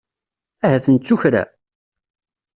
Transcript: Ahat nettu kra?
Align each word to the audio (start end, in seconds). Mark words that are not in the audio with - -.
Ahat 0.65 0.85
nettu 0.89 1.15
kra? 1.21 1.43